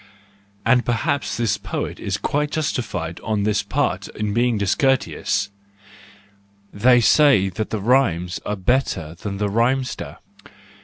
[0.65, 5.51] And perhaps this poet is quite justified on his part in being discourteous;
[6.73, 10.17] they say that the rhymes are better than the rhymester.